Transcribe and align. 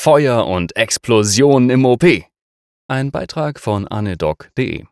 Feuer 0.00 0.46
und 0.46 0.76
Explosionen 0.76 1.70
im 1.70 1.84
OP. 1.84 2.04
Ein 2.86 3.10
Beitrag 3.10 3.58
von 3.58 3.88
anedoc.de. 3.88 4.84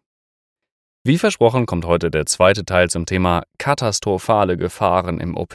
Wie 1.04 1.18
versprochen 1.18 1.64
kommt 1.64 1.84
heute 1.84 2.10
der 2.10 2.26
zweite 2.26 2.64
Teil 2.64 2.90
zum 2.90 3.06
Thema 3.06 3.45
katastrophale 3.56 4.56
Gefahren 4.56 5.21
im 5.21 5.37
OP. 5.37 5.54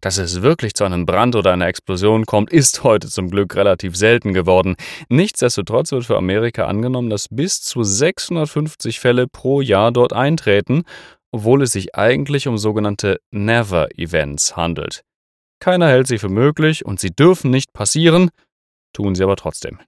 Dass 0.00 0.18
es 0.18 0.42
wirklich 0.42 0.74
zu 0.74 0.82
einem 0.82 1.06
Brand 1.06 1.36
oder 1.36 1.52
einer 1.52 1.68
Explosion 1.68 2.26
kommt, 2.26 2.50
ist 2.50 2.82
heute 2.82 3.06
zum 3.06 3.30
Glück 3.30 3.54
relativ 3.54 3.94
selten 3.94 4.34
geworden. 4.34 4.74
Nichtsdestotrotz 5.08 5.92
wird 5.92 6.04
für 6.04 6.16
Amerika 6.16 6.66
angenommen, 6.66 7.08
dass 7.08 7.28
bis 7.28 7.62
zu 7.62 7.84
650 7.84 8.98
Fälle 8.98 9.28
pro 9.28 9.60
Jahr 9.60 9.92
dort 9.92 10.12
eintreten, 10.12 10.82
obwohl 11.30 11.62
es 11.62 11.70
sich 11.70 11.94
eigentlich 11.94 12.48
um 12.48 12.58
sogenannte 12.58 13.20
Never-Events 13.30 14.56
handelt. 14.56 15.04
Keiner 15.60 15.88
hält 15.88 16.06
sie 16.06 16.18
für 16.18 16.28
möglich 16.28 16.84
und 16.84 17.00
sie 17.00 17.10
dürfen 17.10 17.50
nicht 17.50 17.72
passieren, 17.72 18.30
tun 18.96 19.14
sie 19.14 19.22
aber 19.22 19.36
trotzdem. 19.36 19.78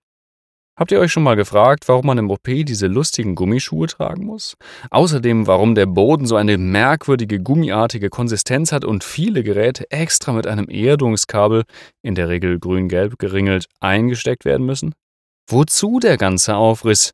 Habt 0.79 0.93
ihr 0.93 1.01
euch 1.01 1.11
schon 1.11 1.25
mal 1.25 1.35
gefragt, 1.35 1.89
warum 1.89 2.07
man 2.07 2.19
im 2.19 2.31
OP 2.31 2.45
diese 2.45 2.87
lustigen 2.87 3.35
Gummischuhe 3.35 3.89
tragen 3.89 4.27
muss? 4.27 4.55
Außerdem, 4.91 5.49
warum 5.49 5.75
der 5.75 5.87
Boden 5.87 6.25
so 6.25 6.37
eine 6.37 6.57
merkwürdige 6.57 7.41
gummiartige 7.41 8.11
Konsistenz 8.11 8.71
hat 8.71 8.85
und 8.85 9.03
viele 9.03 9.43
Geräte 9.43 9.91
extra 9.91 10.33
mit 10.33 10.47
einem 10.47 10.71
Erdungskabel, 10.71 11.65
in 12.03 12.15
der 12.15 12.29
Regel 12.29 12.61
grün-gelb 12.61 13.19
geringelt, 13.19 13.67
eingesteckt 13.81 14.45
werden 14.45 14.67
müssen? 14.67 14.95
Wozu 15.51 15.99
der 15.99 16.17
ganze 16.17 16.55
Aufriss? 16.55 17.11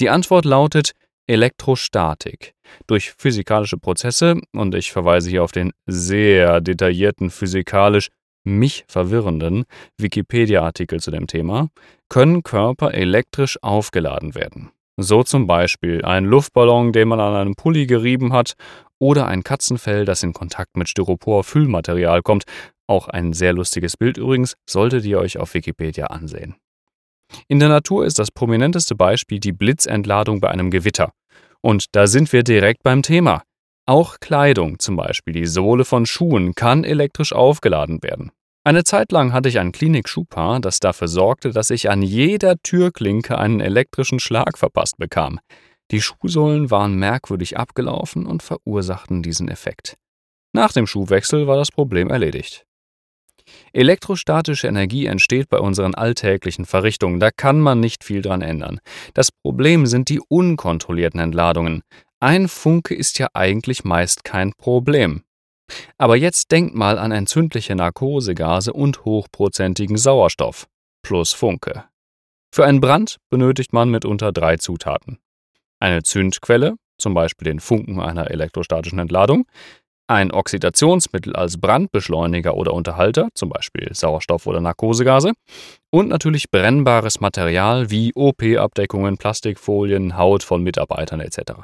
Die 0.00 0.10
Antwort 0.10 0.44
lautet 0.44 0.90
Elektrostatik. 1.28 2.52
Durch 2.88 3.12
physikalische 3.12 3.76
Prozesse, 3.76 4.40
und 4.52 4.74
ich 4.74 4.90
verweise 4.90 5.30
hier 5.30 5.44
auf 5.44 5.52
den 5.52 5.72
sehr 5.86 6.60
detaillierten 6.60 7.30
physikalisch 7.30 8.08
mich 8.44 8.84
verwirrenden 8.88 9.64
Wikipedia-Artikel 9.98 11.00
zu 11.00 11.10
dem 11.10 11.26
Thema, 11.26 11.68
können 12.08 12.42
Körper 12.42 12.94
elektrisch 12.94 13.58
aufgeladen 13.62 14.34
werden. 14.34 14.70
So 14.98 15.22
zum 15.22 15.46
Beispiel 15.46 16.04
ein 16.04 16.24
Luftballon, 16.24 16.92
den 16.92 17.08
man 17.08 17.20
an 17.20 17.34
einem 17.34 17.54
Pulli 17.54 17.86
gerieben 17.86 18.32
hat, 18.32 18.54
oder 18.98 19.26
ein 19.26 19.42
Katzenfell, 19.42 20.04
das 20.04 20.22
in 20.22 20.32
Kontakt 20.32 20.76
mit 20.76 20.88
Styropor-Füllmaterial 20.88 22.22
kommt. 22.22 22.44
Auch 22.86 23.08
ein 23.08 23.32
sehr 23.32 23.52
lustiges 23.52 23.96
Bild 23.96 24.16
übrigens, 24.16 24.54
solltet 24.68 25.04
ihr 25.04 25.18
euch 25.18 25.38
auf 25.38 25.54
Wikipedia 25.54 26.06
ansehen. 26.06 26.54
In 27.48 27.58
der 27.58 27.68
Natur 27.68 28.04
ist 28.04 28.18
das 28.18 28.30
prominenteste 28.30 28.94
Beispiel 28.94 29.40
die 29.40 29.52
Blitzentladung 29.52 30.40
bei 30.40 30.48
einem 30.50 30.70
Gewitter. 30.70 31.12
Und 31.62 31.86
da 31.96 32.06
sind 32.06 32.32
wir 32.32 32.42
direkt 32.42 32.82
beim 32.82 33.02
Thema. 33.02 33.42
Auch 33.92 34.20
Kleidung, 34.20 34.78
zum 34.78 34.96
Beispiel 34.96 35.34
die 35.34 35.44
Sohle 35.44 35.84
von 35.84 36.06
Schuhen, 36.06 36.54
kann 36.54 36.82
elektrisch 36.82 37.34
aufgeladen 37.34 38.02
werden. 38.02 38.30
Eine 38.64 38.84
Zeit 38.84 39.12
lang 39.12 39.34
hatte 39.34 39.50
ich 39.50 39.58
ein 39.58 39.70
Klinik-Schuhpaar, 39.70 40.60
das 40.60 40.80
dafür 40.80 41.08
sorgte, 41.08 41.50
dass 41.50 41.68
ich 41.68 41.90
an 41.90 42.00
jeder 42.00 42.56
Türklinke 42.62 43.36
einen 43.36 43.60
elektrischen 43.60 44.18
Schlag 44.18 44.56
verpasst 44.56 44.96
bekam. 44.96 45.40
Die 45.90 46.00
Schuhsohlen 46.00 46.70
waren 46.70 46.94
merkwürdig 46.94 47.58
abgelaufen 47.58 48.24
und 48.24 48.42
verursachten 48.42 49.22
diesen 49.22 49.48
Effekt. 49.48 49.98
Nach 50.54 50.72
dem 50.72 50.86
Schuhwechsel 50.86 51.46
war 51.46 51.58
das 51.58 51.70
Problem 51.70 52.08
erledigt. 52.08 52.64
Elektrostatische 53.74 54.68
Energie 54.68 55.04
entsteht 55.04 55.50
bei 55.50 55.58
unseren 55.58 55.94
alltäglichen 55.94 56.64
Verrichtungen, 56.64 57.20
da 57.20 57.30
kann 57.30 57.60
man 57.60 57.80
nicht 57.80 58.04
viel 58.04 58.22
dran 58.22 58.40
ändern. 58.40 58.80
Das 59.12 59.30
Problem 59.30 59.84
sind 59.84 60.08
die 60.08 60.20
unkontrollierten 60.20 61.20
Entladungen. 61.20 61.82
Ein 62.22 62.46
Funke 62.46 62.94
ist 62.94 63.18
ja 63.18 63.26
eigentlich 63.34 63.82
meist 63.82 64.22
kein 64.22 64.52
Problem. 64.52 65.24
Aber 65.98 66.14
jetzt 66.14 66.52
denkt 66.52 66.72
mal 66.72 66.96
an 66.96 67.10
entzündliche 67.10 67.74
Narkosegase 67.74 68.72
und 68.72 69.04
hochprozentigen 69.04 69.96
Sauerstoff 69.96 70.68
plus 71.02 71.32
Funke. 71.32 71.82
Für 72.54 72.64
einen 72.64 72.80
Brand 72.80 73.16
benötigt 73.28 73.72
man 73.72 73.90
mitunter 73.90 74.30
drei 74.30 74.56
Zutaten. 74.56 75.18
Eine 75.80 76.04
Zündquelle, 76.04 76.76
zum 76.96 77.12
Beispiel 77.12 77.46
den 77.46 77.58
Funken 77.58 77.98
einer 77.98 78.30
elektrostatischen 78.30 79.00
Entladung, 79.00 79.44
ein 80.06 80.30
Oxidationsmittel 80.30 81.34
als 81.34 81.60
Brandbeschleuniger 81.60 82.54
oder 82.54 82.72
Unterhalter, 82.72 83.30
zum 83.34 83.48
Beispiel 83.48 83.92
Sauerstoff 83.92 84.46
oder 84.46 84.60
Narkosegase, 84.60 85.32
und 85.90 86.08
natürlich 86.08 86.52
brennbares 86.52 87.18
Material 87.18 87.90
wie 87.90 88.12
OP-Abdeckungen, 88.14 89.18
Plastikfolien, 89.18 90.16
Haut 90.16 90.44
von 90.44 90.62
Mitarbeitern 90.62 91.18
etc. 91.18 91.62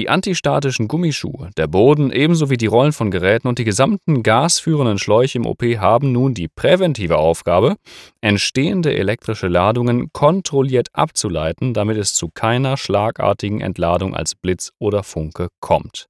Die 0.00 0.08
antistatischen 0.08 0.88
Gummischuhe, 0.88 1.50
der 1.58 1.66
Boden 1.66 2.10
ebenso 2.10 2.48
wie 2.48 2.56
die 2.56 2.64
Rollen 2.64 2.94
von 2.94 3.10
Geräten 3.10 3.48
und 3.48 3.58
die 3.58 3.64
gesamten 3.64 4.22
gasführenden 4.22 4.96
Schläuche 4.96 5.36
im 5.36 5.44
OP 5.44 5.62
haben 5.76 6.10
nun 6.10 6.32
die 6.32 6.48
präventive 6.48 7.18
Aufgabe, 7.18 7.76
entstehende 8.22 8.96
elektrische 8.96 9.48
Ladungen 9.48 10.10
kontrolliert 10.14 10.88
abzuleiten, 10.94 11.74
damit 11.74 11.98
es 11.98 12.14
zu 12.14 12.30
keiner 12.32 12.78
schlagartigen 12.78 13.60
Entladung 13.60 14.16
als 14.16 14.34
Blitz 14.34 14.70
oder 14.78 15.02
Funke 15.02 15.48
kommt. 15.60 16.06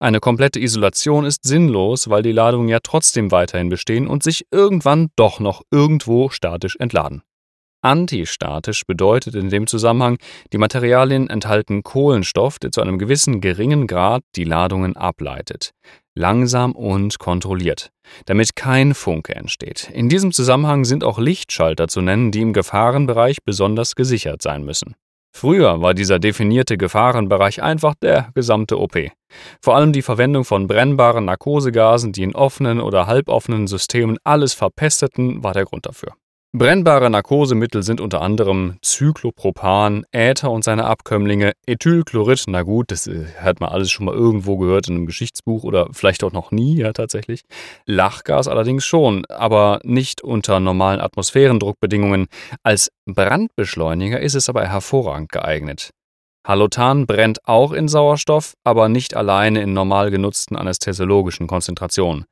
Eine 0.00 0.18
komplette 0.18 0.58
Isolation 0.58 1.24
ist 1.24 1.44
sinnlos, 1.44 2.10
weil 2.10 2.22
die 2.22 2.32
Ladungen 2.32 2.68
ja 2.68 2.80
trotzdem 2.82 3.30
weiterhin 3.30 3.68
bestehen 3.68 4.08
und 4.08 4.24
sich 4.24 4.46
irgendwann 4.50 5.10
doch 5.14 5.38
noch 5.38 5.62
irgendwo 5.70 6.28
statisch 6.28 6.74
entladen. 6.80 7.22
Antistatisch 7.80 8.84
bedeutet 8.86 9.36
in 9.36 9.50
dem 9.50 9.68
Zusammenhang, 9.68 10.18
die 10.52 10.58
Materialien 10.58 11.30
enthalten 11.30 11.84
Kohlenstoff, 11.84 12.58
der 12.58 12.72
zu 12.72 12.80
einem 12.80 12.98
gewissen 12.98 13.40
geringen 13.40 13.86
Grad 13.86 14.22
die 14.34 14.44
Ladungen 14.44 14.96
ableitet. 14.96 15.70
Langsam 16.16 16.72
und 16.72 17.20
kontrolliert, 17.20 17.90
damit 18.26 18.56
kein 18.56 18.94
Funke 18.94 19.36
entsteht. 19.36 19.90
In 19.92 20.08
diesem 20.08 20.32
Zusammenhang 20.32 20.84
sind 20.84 21.04
auch 21.04 21.18
Lichtschalter 21.18 21.86
zu 21.86 22.00
nennen, 22.00 22.32
die 22.32 22.40
im 22.40 22.52
Gefahrenbereich 22.52 23.44
besonders 23.44 23.94
gesichert 23.94 24.42
sein 24.42 24.64
müssen. 24.64 24.96
Früher 25.32 25.80
war 25.80 25.94
dieser 25.94 26.18
definierte 26.18 26.76
Gefahrenbereich 26.76 27.62
einfach 27.62 27.94
der 27.94 28.32
gesamte 28.34 28.80
OP. 28.80 28.96
Vor 29.62 29.76
allem 29.76 29.92
die 29.92 30.02
Verwendung 30.02 30.44
von 30.44 30.66
brennbaren 30.66 31.26
Narkosegasen, 31.26 32.10
die 32.12 32.24
in 32.24 32.34
offenen 32.34 32.80
oder 32.80 33.06
halboffenen 33.06 33.68
Systemen 33.68 34.18
alles 34.24 34.54
verpesteten, 34.54 35.44
war 35.44 35.52
der 35.52 35.64
Grund 35.64 35.86
dafür. 35.86 36.14
Brennbare 36.54 37.10
Narkosemittel 37.10 37.82
sind 37.82 38.00
unter 38.00 38.22
anderem 38.22 38.78
Cyclopropan, 38.82 40.06
Äther 40.12 40.50
und 40.50 40.64
seine 40.64 40.86
Abkömmlinge, 40.86 41.52
Ethylchlorid, 41.66 42.44
na 42.46 42.62
gut, 42.62 42.90
das 42.90 43.06
äh, 43.06 43.26
hat 43.38 43.60
man 43.60 43.68
alles 43.68 43.90
schon 43.90 44.06
mal 44.06 44.14
irgendwo 44.14 44.56
gehört 44.56 44.88
in 44.88 44.94
einem 44.94 45.04
Geschichtsbuch 45.04 45.62
oder 45.62 45.88
vielleicht 45.92 46.24
auch 46.24 46.32
noch 46.32 46.50
nie, 46.50 46.76
ja 46.76 46.94
tatsächlich. 46.94 47.42
Lachgas 47.84 48.48
allerdings 48.48 48.86
schon, 48.86 49.26
aber 49.26 49.80
nicht 49.84 50.22
unter 50.22 50.58
normalen 50.58 51.02
Atmosphärendruckbedingungen. 51.02 52.28
Als 52.62 52.88
Brandbeschleuniger 53.04 54.18
ist 54.18 54.34
es 54.34 54.48
aber 54.48 54.66
hervorragend 54.66 55.30
geeignet. 55.30 55.90
Halotan 56.46 57.06
brennt 57.06 57.46
auch 57.46 57.72
in 57.72 57.88
Sauerstoff, 57.88 58.54
aber 58.64 58.88
nicht 58.88 59.14
alleine 59.14 59.60
in 59.60 59.74
normal 59.74 60.10
genutzten 60.10 60.56
anästhesiologischen 60.56 61.46
Konzentrationen. 61.46 62.24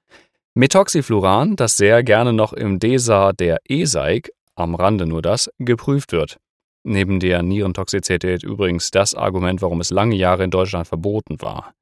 Methoxyfluran, 0.58 1.54
das 1.54 1.76
sehr 1.76 2.02
gerne 2.02 2.32
noch 2.32 2.54
im 2.54 2.78
DESA 2.78 3.34
der 3.34 3.58
ESAIC, 3.68 4.30
am 4.54 4.74
Rande 4.74 5.04
nur 5.04 5.20
das, 5.20 5.50
geprüft 5.58 6.12
wird. 6.12 6.38
Neben 6.82 7.20
der 7.20 7.42
Nierentoxizität 7.42 8.42
übrigens 8.42 8.90
das 8.90 9.14
Argument, 9.14 9.60
warum 9.60 9.82
es 9.82 9.90
lange 9.90 10.16
Jahre 10.16 10.44
in 10.44 10.50
Deutschland 10.50 10.88
verboten 10.88 11.42
war. 11.42 11.74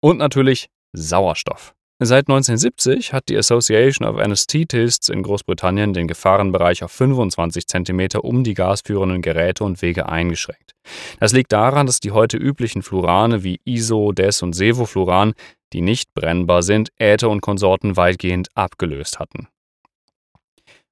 Und 0.00 0.18
natürlich 0.18 0.68
Sauerstoff. 0.92 1.74
Seit 1.98 2.28
1970 2.28 3.12
hat 3.12 3.28
die 3.28 3.36
Association 3.36 4.06
of 4.06 4.20
Anesthetists 4.20 5.08
in 5.08 5.24
Großbritannien 5.24 5.92
den 5.92 6.06
Gefahrenbereich 6.06 6.84
auf 6.84 6.92
25 6.92 7.66
cm 7.66 8.20
um 8.20 8.44
die 8.44 8.54
gasführenden 8.54 9.22
Geräte 9.22 9.64
und 9.64 9.82
Wege 9.82 10.08
eingeschränkt. 10.08 10.72
Das 11.18 11.32
liegt 11.32 11.50
daran, 11.50 11.86
dass 11.86 11.98
die 11.98 12.12
heute 12.12 12.36
üblichen 12.36 12.82
Fluorane 12.82 13.42
wie 13.42 13.60
ISO, 13.64 14.12
DES 14.12 14.42
und 14.42 14.52
Sevofluran 14.52 15.34
die 15.74 15.82
nicht 15.82 16.14
brennbar 16.14 16.62
sind, 16.62 16.90
Äther 16.98 17.28
und 17.28 17.42
Konsorten 17.42 17.96
weitgehend 17.96 18.48
abgelöst 18.54 19.18
hatten. 19.18 19.48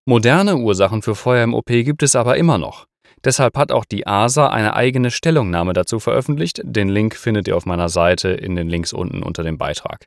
Moderne 0.05 0.57
Ursachen 0.57 1.01
für 1.01 1.15
Feuer 1.15 1.45
im 1.45 1.55
OP 1.55 1.67
gibt 1.67 2.03
es 2.03 2.17
aber 2.17 2.37
immer 2.37 2.59
noch. 2.59 2.87
Deshalb 3.25 3.57
hat 3.57 3.71
auch 3.71 3.85
die 3.85 4.07
ASA 4.07 4.49
eine 4.49 4.75
eigene 4.75 5.13
Stellungnahme 5.13 5.75
dazu 5.75 6.01
veröffentlicht. 6.01 6.61
Den 6.65 6.89
Link 6.89 7.15
findet 7.15 7.47
ihr 7.47 7.57
auf 7.57 7.67
meiner 7.67 7.89
Seite 7.89 8.31
in 8.31 8.57
den 8.57 8.69
Links 8.69 8.93
unten 8.93 9.23
unter 9.23 9.45
dem 9.45 9.59
Beitrag. 9.59 10.07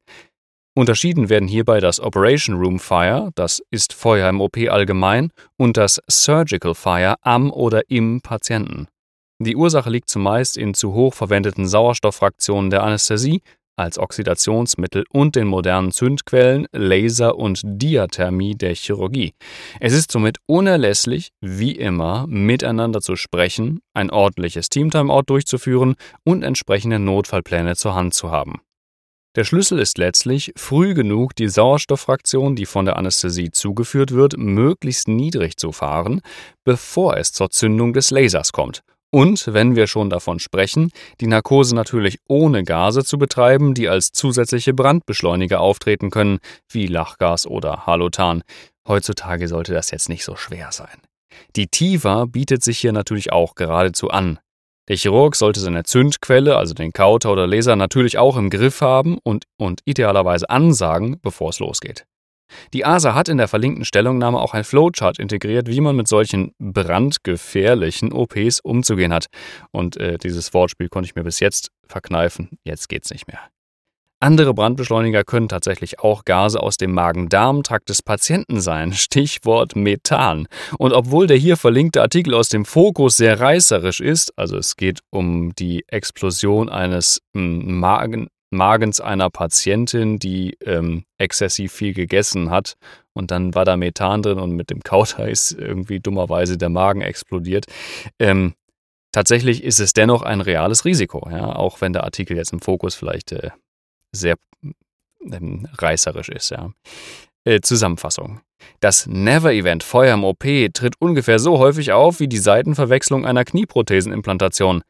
Unterschieden 0.78 1.30
werden 1.30 1.48
hierbei 1.48 1.80
das 1.80 2.02
Operation 2.02 2.58
Room 2.58 2.80
Fire, 2.80 3.32
das 3.36 3.64
ist 3.72 3.94
Feuer 3.94 4.28
im 4.28 4.42
OP 4.42 4.58
allgemein, 4.58 5.32
und 5.58 5.78
das 5.78 6.02
Surgical 6.12 6.76
Fire 6.76 7.16
am 7.22 7.50
oder 7.50 7.90
im 7.90 8.20
Patienten. 8.20 8.90
Die 9.40 9.56
Ursache 9.56 9.90
liegt 9.90 10.10
zumeist 10.10 10.58
in 10.58 10.74
zu 10.74 10.94
hoch 10.94 11.14
verwendeten 11.14 11.66
Sauerstofffraktionen 11.66 12.70
der 12.70 12.84
Anästhesie 12.84 13.42
als 13.76 14.00
Oxidationsmittel 14.00 15.06
und 15.10 15.36
den 15.36 15.48
modernen 15.48 15.92
Zündquellen, 15.92 16.68
Laser 16.72 17.38
und 17.38 17.62
Diathermie 17.64 18.56
der 18.56 18.76
Chirurgie. 18.76 19.34
Es 19.80 19.94
ist 19.94 20.12
somit 20.12 20.38
unerlässlich, 20.46 21.30
wie 21.42 21.72
immer, 21.72 22.26
miteinander 22.28 23.02
zu 23.02 23.16
sprechen, 23.16 23.82
ein 23.94 24.10
ordentliches 24.10 24.70
Teamtimeout 24.70 25.24
durchzuführen 25.28 25.96
und 26.24 26.44
entsprechende 26.44 27.00
Notfallpläne 27.00 27.76
zur 27.76 27.96
Hand 27.96 28.14
zu 28.14 28.32
haben. 28.32 28.62
Der 29.36 29.44
Schlüssel 29.44 29.80
ist 29.80 29.98
letztlich, 29.98 30.54
früh 30.56 30.94
genug 30.94 31.36
die 31.36 31.50
Sauerstofffraktion, 31.50 32.56
die 32.56 32.66
von 32.66 32.86
der 32.86 32.96
Anästhesie 32.96 33.52
zugeführt 33.52 34.12
wird, 34.12 34.38
möglichst 34.38 35.10
niedrig 35.10 35.58
zu 35.58 35.74
fahren, 35.74 36.22
bevor 36.64 37.18
es 37.18 37.34
zur 37.34 37.50
Zündung 37.50 37.92
des 37.92 38.12
Lasers 38.12 38.54
kommt. 38.54 38.82
Und, 39.16 39.54
wenn 39.54 39.78
wir 39.78 39.88
schon 39.88 40.10
davon 40.10 40.40
sprechen, 40.40 40.92
die 41.22 41.28
Narkose 41.28 41.74
natürlich 41.74 42.20
ohne 42.28 42.66
Gase 42.66 43.06
zu 43.06 43.18
betreiben, 43.18 43.74
die 43.74 43.88
als 43.88 44.12
zusätzliche 44.12 44.74
Brandbeschleuniger 44.74 45.62
auftreten 45.62 46.10
können, 46.10 46.40
wie 46.70 46.88
Lachgas 46.88 47.48
oder 47.48 47.86
Halotan. 47.86 48.44
Heutzutage 48.86 49.48
sollte 49.48 49.74
das 49.74 49.90
jetzt 49.92 50.10
nicht 50.10 50.26
so 50.26 50.36
schwer 50.36 50.74
sein. 50.74 50.98
Die 51.56 51.68
TIVA 51.68 52.26
bietet 52.26 52.62
sich 52.62 52.78
hier 52.80 52.92
natürlich 52.92 53.32
auch 53.32 53.56
geradezu 53.56 54.10
an. 54.10 54.38
Der 54.90 54.98
Chirurg 54.98 55.38
sollte 55.38 55.62
seine 55.62 55.86
Zündquelle, 55.86 56.58
also 56.58 56.74
den 56.74 56.92
Kauter 56.92 57.32
oder 57.32 57.48
Laser, 57.48 57.78
natürlich 57.78 58.18
auch 58.18 58.36
im 58.36 58.50
Griff 58.50 58.82
haben 58.82 59.18
und, 59.24 59.46
und 59.56 59.80
idealerweise 59.86 60.50
ansagen, 60.50 61.22
bevor 61.22 61.52
es 61.52 61.60
losgeht. 61.60 62.06
Die 62.74 62.86
ASA 62.86 63.16
hat 63.16 63.30
in 63.30 63.38
der 63.38 63.48
verlinkten 63.48 63.86
Stellungnahme 63.86 64.40
auch 64.40 64.54
ein 64.54 64.64
Flowchart 64.64 65.20
integriert, 65.20 65.68
wie 65.68 65.82
man 65.82 65.96
mit 65.96 66.08
solchen 66.08 66.54
brandgefährlichen 66.60 68.12
OPs 68.12 68.60
umzugehen 68.60 69.14
hat. 69.14 69.28
Und 69.72 69.98
äh, 69.98 70.18
dieses 70.18 70.54
Wortspiel 70.54 70.90
konnte 70.90 71.08
ich 71.08 71.16
mir 71.16 71.24
bis 71.24 71.40
jetzt 71.40 71.72
verkneifen. 71.88 72.58
Jetzt 72.64 72.90
geht's 72.90 73.12
nicht 73.12 73.28
mehr. 73.28 73.40
Andere 74.22 74.54
Brandbeschleuniger 74.54 75.24
können 75.26 75.50
tatsächlich 75.50 76.00
auch 76.00 76.24
Gase 76.24 76.64
aus 76.64 76.78
dem 76.78 76.94
Magen-Darm-Trakt 76.94 77.90
des 77.90 78.02
Patienten 78.02 78.62
sein, 78.62 78.94
Stichwort 78.94 79.76
Methan. 79.76 80.48
Und 80.78 80.94
obwohl 80.94 81.28
der 81.28 81.38
hier 81.38 81.58
verlinkte 81.58 82.02
Artikel 82.02 82.34
aus 82.34 82.50
dem 82.50 82.66
Fokus 82.66 83.18
sehr 83.18 83.40
reißerisch 83.40 84.00
ist, 84.00 84.34
also 84.38 84.58
es 84.58 84.78
geht 84.78 85.02
um 85.12 85.54
die 85.54 85.84
Explosion 85.88 86.70
eines 86.70 87.22
hm, 87.36 87.80
Magen, 87.80 88.30
Magens 88.56 89.02
einer 89.02 89.30
Patientin, 89.30 90.18
die 90.20 90.58
ähm, 90.66 91.06
exzessiv 91.18 91.72
viel 91.72 91.94
gegessen 91.94 92.50
hat 92.50 92.76
und 93.14 93.32
dann 93.32 93.56
war 93.56 93.66
da 93.66 93.78
Methan 93.78 94.22
drin 94.22 94.40
und 94.40 94.52
mit 94.52 94.70
dem 94.70 94.82
Kauter 94.82 95.28
ist 95.30 95.52
irgendwie 95.52 96.00
dummerweise 96.00 96.58
der 96.58 96.70
Magen 96.70 97.02
explodiert. 97.02 97.66
Ähm, 98.20 98.54
tatsächlich 99.12 99.64
ist 99.64 99.80
es 99.80 99.94
dennoch 99.94 100.22
ein 100.24 100.42
reales 100.42 100.86
Risiko, 100.86 101.28
ja, 101.30 101.56
auch 101.56 101.82
wenn 101.82 101.94
der 101.94 102.04
Artikel 102.04 102.36
jetzt 102.38 102.54
im 102.54 102.62
Fokus 102.62 102.96
vielleicht 102.96 103.32
äh, 103.32 103.52
sehr 104.12 104.36
ähm, 105.22 105.68
reißerisch 105.78 106.30
ist. 106.30 106.52
Ja. 106.52 106.72
Äh, 107.46 107.62
Zusammenfassung. 107.62 108.42
Das 108.80 109.06
Never-Event 109.08 109.84
Feuer 109.84 110.14
im 110.14 110.24
OP 110.24 110.44
tritt 110.74 110.96
ungefähr 111.00 111.40
so 111.40 111.60
häufig 111.60 111.92
auf 111.92 112.20
wie 112.20 112.28
die 112.28 112.38
Seitenverwechslung 112.38 113.26
einer 113.26 113.46
Knieprothesenimplantation. 113.46 114.84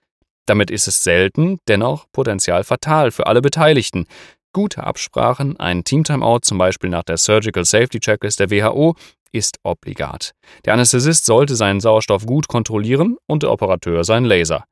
Damit 0.45 0.69
ist 0.69 0.87
es 0.87 1.03
selten, 1.03 1.59
dennoch 1.67 2.05
potenziell 2.11 2.63
fatal 2.63 3.11
für 3.11 3.27
alle 3.27 3.41
Beteiligten. 3.41 4.05
Gute 4.53 4.83
Absprachen, 4.83 5.59
ein 5.59 5.83
Team-Timeout 5.83 6.39
zum 6.43 6.57
Beispiel 6.57 6.89
nach 6.89 7.03
der 7.03 7.17
Surgical 7.17 7.65
Safety 7.65 7.99
Checklist 7.99 8.39
der 8.39 8.51
WHO, 8.51 8.95
ist 9.31 9.59
obligat. 9.63 10.33
Der 10.63 10.73
Anästhesist 10.73 11.25
sollte 11.25 11.55
seinen 11.55 11.81
Sauerstoff 11.81 12.25
gut 12.25 12.47
kontrollieren 12.47 13.17
und 13.27 13.43
der 13.43 13.51
Operateur 13.51 14.03
seinen 14.03 14.25
Laser. 14.25 14.65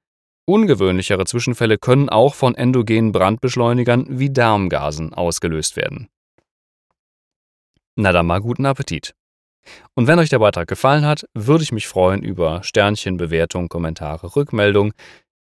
Ungewöhnlichere 0.45 1.25
Zwischenfälle 1.25 1.77
können 1.77 2.09
auch 2.09 2.33
von 2.33 2.55
endogenen 2.55 3.11
Brandbeschleunigern 3.11 4.05
wie 4.09 4.29
Darmgasen 4.29 5.13
ausgelöst 5.13 5.75
werden. 5.75 6.09
Na 7.95 8.11
dann 8.11 8.25
mal 8.25 8.41
guten 8.41 8.65
Appetit. 8.65 9.13
Und 9.95 10.07
wenn 10.07 10.19
euch 10.19 10.29
der 10.29 10.39
Beitrag 10.39 10.67
gefallen 10.67 11.05
hat, 11.05 11.25
würde 11.33 11.63
ich 11.63 11.71
mich 11.71 11.87
freuen 11.87 12.21
über 12.21 12.63
Sternchen, 12.63 13.15
Bewertung, 13.17 13.69
Kommentare, 13.69 14.35
Rückmeldung. 14.35 14.93